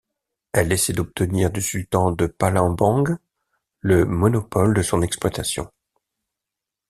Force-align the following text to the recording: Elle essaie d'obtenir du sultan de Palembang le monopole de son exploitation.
Elle 0.53 0.71
essaie 0.71 0.93
d'obtenir 0.93 1.51
du 1.51 1.61
sultan 1.61 2.09
de 2.09 2.25
Palembang 2.25 3.19
le 3.81 4.03
monopole 4.03 4.73
de 4.73 4.81
son 4.81 5.03
exploitation. 5.03 5.69